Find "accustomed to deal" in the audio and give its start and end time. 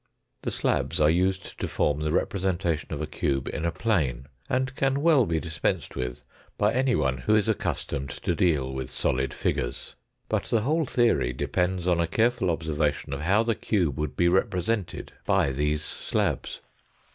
7.47-8.73